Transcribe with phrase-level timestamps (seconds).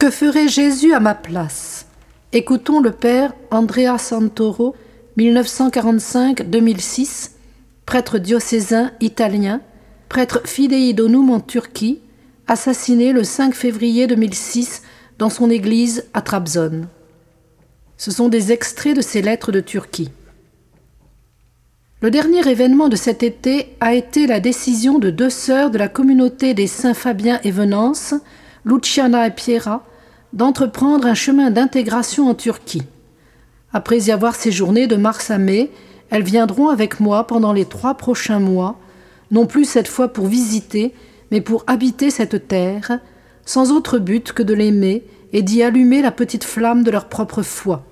[0.00, 1.86] Que ferait Jésus à ma place?
[2.32, 4.74] Écoutons le père Andrea Santoro,
[5.18, 7.32] 1945-2006,
[7.84, 9.60] prêtre diocésain italien,
[10.08, 12.00] prêtre fidei donum en Turquie,
[12.46, 14.84] assassiné le 5 février 2006
[15.18, 16.88] dans son église à Trabzon.
[17.98, 20.10] Ce sont des extraits de ses lettres de Turquie.
[22.00, 25.88] Le dernier événement de cet été a été la décision de deux sœurs de la
[25.88, 28.14] communauté des Saints Fabien et Venance,
[28.64, 29.84] Luciana et Piera,
[30.32, 32.82] d'entreprendre un chemin d'intégration en Turquie.
[33.72, 35.70] Après y avoir séjourné de mars à mai,
[36.10, 38.78] elles viendront avec moi pendant les trois prochains mois,
[39.30, 40.92] non plus cette fois pour visiter,
[41.30, 42.98] mais pour habiter cette terre,
[43.44, 47.42] sans autre but que de l'aimer et d'y allumer la petite flamme de leur propre
[47.42, 47.84] foi.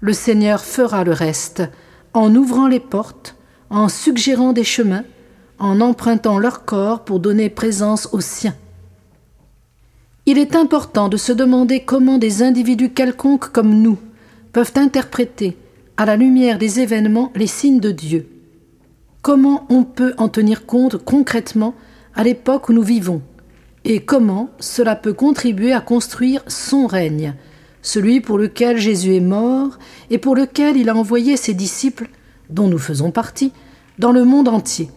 [0.00, 1.62] Le Seigneur fera le reste,
[2.12, 3.36] en ouvrant les portes,
[3.70, 5.04] en suggérant des chemins,
[5.58, 8.54] en empruntant leur corps pour donner présence aux siens.
[10.26, 13.98] Il est important de se demander comment des individus quelconques comme nous
[14.52, 15.58] peuvent interpréter,
[15.98, 18.26] à la lumière des événements, les signes de Dieu.
[19.20, 21.74] Comment on peut en tenir compte concrètement
[22.14, 23.20] à l'époque où nous vivons
[23.84, 27.34] et comment cela peut contribuer à construire son règne,
[27.82, 32.08] celui pour lequel Jésus est mort et pour lequel il a envoyé ses disciples,
[32.48, 33.52] dont nous faisons partie,
[33.98, 34.88] dans le monde entier.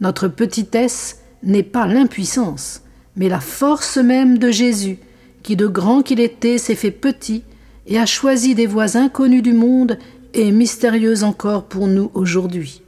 [0.00, 2.82] Notre petitesse n'est pas l'impuissance,
[3.16, 4.98] mais la force même de Jésus,
[5.42, 7.44] qui de grand qu'il était s'est fait petit
[7.86, 9.98] et a choisi des voies inconnues du monde
[10.32, 12.82] et mystérieuses encore pour nous aujourd'hui.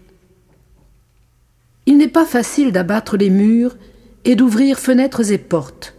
[1.87, 3.77] Il n'est pas facile d'abattre les murs
[4.25, 5.95] et d'ouvrir fenêtres et portes.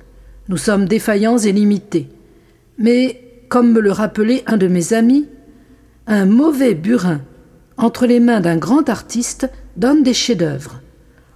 [0.49, 2.09] Nous sommes défaillants et limités.
[2.77, 5.27] Mais, comme me le rappelait un de mes amis,
[6.07, 7.21] un mauvais burin
[7.77, 10.81] entre les mains d'un grand artiste donne des chefs-d'œuvre,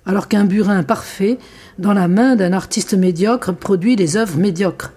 [0.06, 1.38] alors qu'un burin parfait
[1.78, 4.94] dans la main d'un artiste médiocre produit des œuvres médiocres.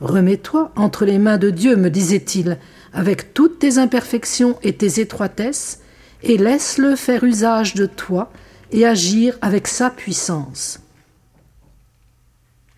[0.00, 2.58] Remets-toi entre les mains de Dieu, me disait-il,
[2.92, 5.80] avec toutes tes imperfections et tes étroitesses,
[6.22, 8.30] et laisse-le faire usage de toi
[8.72, 10.80] et agir avec sa puissance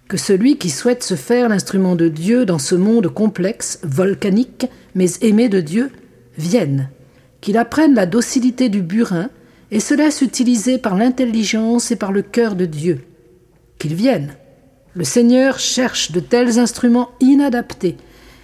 [0.09, 5.07] que celui qui souhaite se faire l'instrument de Dieu dans ce monde complexe, volcanique, mais
[5.21, 5.91] aimé de Dieu,
[6.39, 6.89] vienne,
[7.41, 9.29] qu'il apprenne la docilité du burin
[9.71, 13.05] et se laisse utiliser par l'intelligence et par le cœur de Dieu.
[13.79, 14.35] Qu'il vienne.
[14.95, 17.97] Le Seigneur cherche de tels instruments inadaptés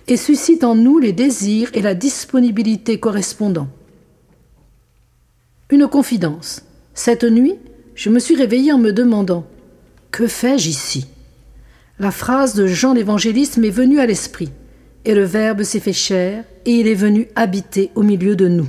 [0.06, 3.68] et suscite en nous les désirs et la disponibilité correspondants.
[5.70, 6.62] Une confidence.
[6.92, 7.56] Cette nuit,
[7.94, 9.46] je me suis réveillée en me demandant
[10.10, 11.06] Que fais-je ici?
[11.98, 14.50] La phrase de Jean l'évangéliste m'est venue à l'esprit,
[15.04, 18.68] et le Verbe s'est fait chair, et il est venu habiter au milieu de nous.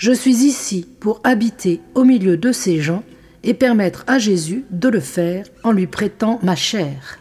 [0.00, 3.02] Je suis ici pour habiter au milieu de ces gens
[3.44, 7.18] et permettre à Jésus de le faire en lui prêtant ma chair.